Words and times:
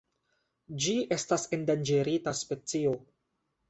Ĝi 0.85 0.95
estas 1.17 1.47
endanĝerita 1.59 2.37
specio. 2.45 3.01